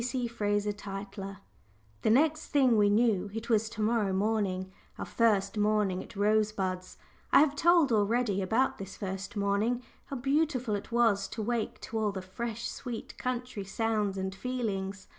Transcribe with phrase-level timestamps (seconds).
[0.01, 0.03] C.
[0.23, 0.27] C.
[0.27, 1.37] FRASER TYTLER.
[2.01, 6.97] The next thing we knew it was to morrow morning our first morning at Rosebuds!
[7.31, 11.99] I have told already about this first morning how beautiful it was to wake to
[11.99, 15.05] all the fresh sweet country sounds and feelings.